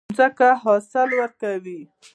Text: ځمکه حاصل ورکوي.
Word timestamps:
ځمکه 0.17 0.47
حاصل 0.63 1.09
ورکوي. 1.19 1.79